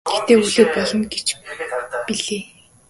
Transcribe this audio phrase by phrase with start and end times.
[0.09, 2.43] Гэхдээ хүлээж болно гэж байна билээ.